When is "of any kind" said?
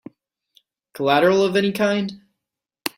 1.45-2.21